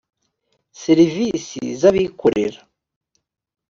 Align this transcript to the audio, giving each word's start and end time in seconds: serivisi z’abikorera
serivisi 0.81 1.59
z’abikorera 1.79 2.59